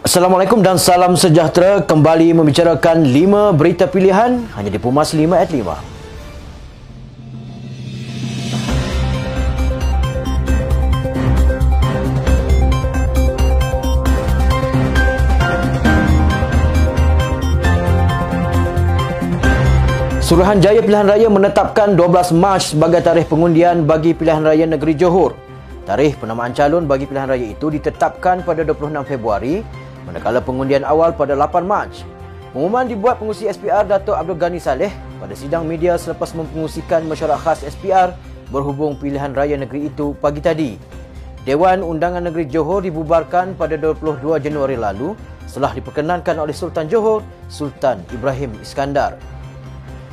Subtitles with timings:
[0.00, 5.60] Assalamualaikum dan salam sejahtera kembali membicarakan 5 berita pilihan hanya di Pumas 5 at 5.
[20.24, 25.36] Suruhanjaya Pilihan Raya menetapkan 12 Mac sebagai tarikh pengundian bagi Pilihan Raya Negeri Johor.
[25.84, 29.60] Tarikh penamaan calon bagi Pilihan Raya itu ditetapkan pada 26 Februari
[30.10, 31.94] manakala pengundian awal pada 8 Mac.
[32.50, 34.90] Pengumuman dibuat pengusi SPR Datuk Abdul Ghani Saleh
[35.22, 38.10] pada sidang media selepas mempengusikan mesyuarat khas SPR
[38.50, 40.74] berhubung pilihan raya negeri itu pagi tadi.
[41.46, 45.14] Dewan Undangan Negeri Johor dibubarkan pada 22 Januari lalu
[45.46, 49.14] setelah diperkenankan oleh Sultan Johor, Sultan Ibrahim Iskandar.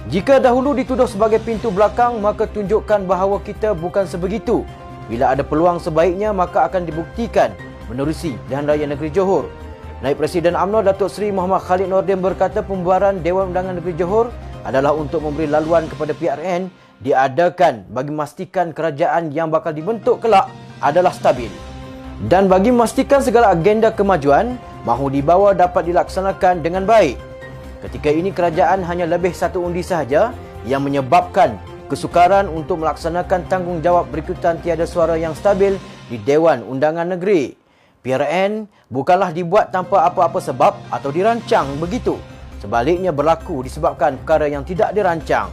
[0.07, 4.63] Jika dahulu dituduh sebagai pintu belakang, maka tunjukkan bahawa kita bukan sebegitu.
[5.11, 7.51] Bila ada peluang sebaiknya, maka akan dibuktikan
[7.91, 9.51] menerusi pilihan raya negeri Johor.
[9.97, 14.29] Naib Presiden UMNO Datuk Seri Muhammad Khalid Nordin berkata pembubaran Dewan Undangan Negeri Johor
[14.61, 16.69] adalah untuk memberi laluan kepada PRN
[17.01, 20.53] diadakan bagi memastikan kerajaan yang bakal dibentuk kelak
[20.85, 21.49] adalah stabil.
[22.29, 27.17] Dan bagi memastikan segala agenda kemajuan mahu dibawa dapat dilaksanakan dengan baik.
[27.81, 30.29] Ketika ini kerajaan hanya lebih satu undi sahaja
[30.69, 31.57] yang menyebabkan
[31.89, 35.73] kesukaran untuk melaksanakan tanggungjawab berikutan tiada suara yang stabil
[36.05, 37.65] di Dewan Undangan Negeri.
[38.07, 42.15] PRN bukanlah dibuat tanpa apa-apa sebab atau dirancang begitu.
[42.63, 45.51] Sebaliknya berlaku disebabkan perkara yang tidak dirancang.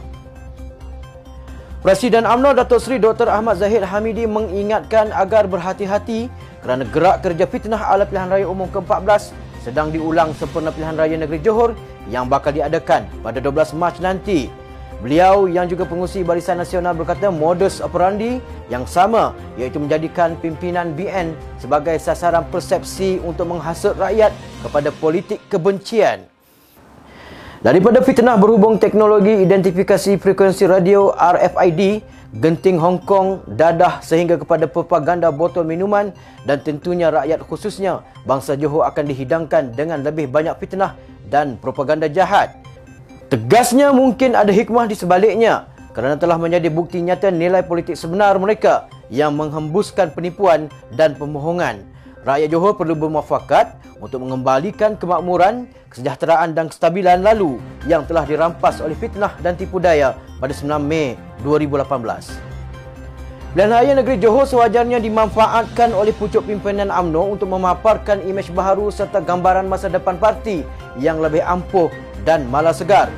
[1.83, 3.27] Presiden UMNO Datuk Seri Dr.
[3.27, 6.31] Ahmad Zahid Hamidi mengingatkan agar berhati-hati
[6.63, 11.43] kerana gerak kerja fitnah ala pilihan raya umum ke-14 sedang diulang sempurna pilihan raya negeri
[11.43, 11.77] Johor
[12.09, 14.49] yang bakal diadakan pada 12 Mac nanti.
[15.03, 18.39] Beliau yang juga pengusi Barisan Nasional berkata modus operandi
[18.71, 24.31] yang sama iaitu menjadikan pimpinan BN sebagai sasaran persepsi untuk menghasut rakyat
[24.63, 26.25] kepada politik kebencian.
[27.65, 32.05] Daripada fitnah berhubung teknologi identifikasi frekuensi radio RFID,
[32.37, 36.13] genting Hong Kong, dadah sehingga kepada propaganda botol minuman
[36.45, 40.93] dan tentunya rakyat khususnya bangsa Johor akan dihidangkan dengan lebih banyak fitnah
[41.25, 42.64] dan propaganda jahat.
[43.35, 48.87] Tegasnya mungkin ada hikmah di sebaliknya kerana telah menjadi bukti nyata nilai politik sebenar mereka
[49.11, 51.83] yang menghembuskan penipuan dan pembohongan.
[52.23, 58.95] Rakyat Johor perlu bermuafakat untuk mengembalikan kemakmuran, kesejahteraan dan kestabilan lalu yang telah dirampas oleh
[58.95, 61.91] fitnah dan tipu daya pada 9 Mei 2018.
[63.51, 69.19] Pilihan Raya Negeri Johor sewajarnya dimanfaatkan oleh pucuk pimpinan AMNO untuk memaparkan imej baharu serta
[69.19, 70.63] gambaran masa depan parti
[70.95, 71.91] yang lebih ampuh
[72.23, 73.11] dan malah segar.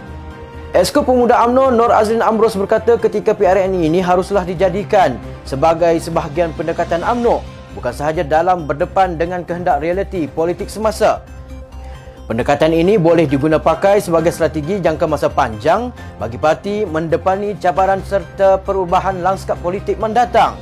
[0.76, 5.16] Esko Pemuda AMNO Nur Azrin Amros berkata ketika PRN ini haruslah dijadikan
[5.48, 7.40] sebagai sebahagian pendekatan AMNO
[7.72, 11.24] bukan sahaja dalam berdepan dengan kehendak realiti politik semasa.
[12.28, 15.88] Pendekatan ini boleh diguna pakai sebagai strategi jangka masa panjang
[16.20, 20.60] bagi parti mendepani cabaran serta perubahan lanskap politik mendatang.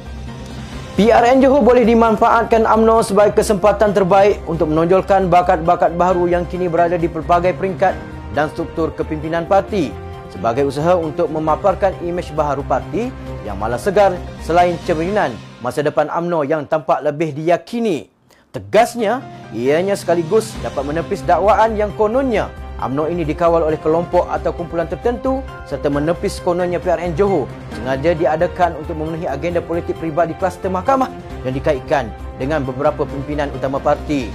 [1.02, 6.94] PRN Johor boleh dimanfaatkan AMNO sebagai kesempatan terbaik untuk menonjolkan bakat-bakat baru yang kini berada
[6.94, 9.90] di pelbagai peringkat dan struktur kepimpinan parti
[10.28, 13.08] sebagai usaha untuk memaparkan imej baharu parti
[13.48, 14.12] yang malah segar
[14.44, 15.32] selain cerminan
[15.64, 18.12] masa depan AMNO yang tampak lebih diyakini.
[18.52, 19.24] Tegasnya,
[19.56, 25.40] ianya sekaligus dapat menepis dakwaan yang kononnya AMNO ini dikawal oleh kelompok atau kumpulan tertentu
[25.64, 31.08] serta menepis kononnya PRN Johor sengaja diadakan untuk memenuhi agenda politik peribadi kluster mahkamah
[31.48, 34.28] yang dikaitkan dengan beberapa pimpinan utama parti.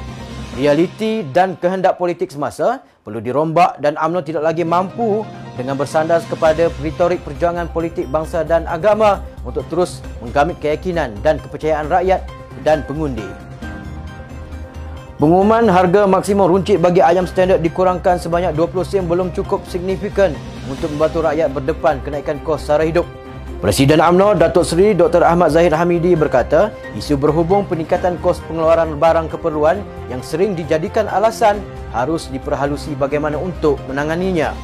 [0.56, 5.26] Realiti dan kehendak politik semasa perlu dirombak dan UMNO tidak lagi mampu
[5.58, 11.90] dengan bersandar kepada retorik perjuangan politik bangsa dan agama untuk terus menggamit keyakinan dan kepercayaan
[11.90, 12.22] rakyat
[12.62, 13.26] dan pengundi.
[15.18, 20.32] Pengumuman harga maksimum runcit bagi ayam standard dikurangkan sebanyak 20 sen belum cukup signifikan
[20.70, 23.04] untuk membantu rakyat berdepan kenaikan kos sara hidup.
[23.60, 25.20] Presiden AMNO Datuk Seri Dr.
[25.20, 31.60] Ahmad Zahid Hamidi berkata, isu berhubung peningkatan kos pengeluaran barang keperluan yang sering dijadikan alasan
[31.92, 34.56] harus diperhalusi bagaimana untuk menanganinya.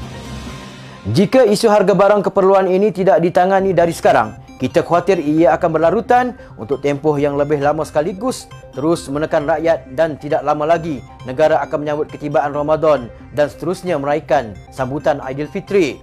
[1.12, 6.32] Jika isu harga barang keperluan ini tidak ditangani dari sekarang, kita khawatir ia akan berlarutan
[6.56, 11.84] untuk tempoh yang lebih lama sekaligus terus menekan rakyat dan tidak lama lagi negara akan
[11.84, 16.00] menyambut ketibaan Ramadan dan seterusnya meraihkan sambutan Aidilfitri.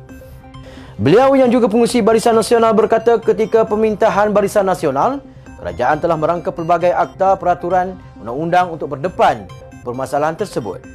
[0.93, 5.25] Beliau yang juga pengusi Barisan Nasional berkata ketika pemintahan Barisan Nasional,
[5.57, 9.49] kerajaan telah merangka pelbagai akta peraturan undang-undang untuk berdepan
[9.81, 10.85] permasalahan tersebut.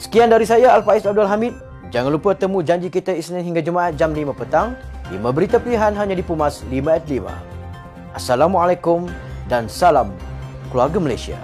[0.00, 1.52] Sekian dari saya Al-Faiz Abdul Hamid.
[1.92, 4.80] Jangan lupa temu janji kita Isnin hingga Jumaat jam 5 petang.
[5.12, 8.16] 5 berita pilihan hanya di Pumas 5 at 5.
[8.16, 9.12] Assalamualaikum
[9.44, 10.08] dan salam
[10.72, 11.36] keluarga Malaysia.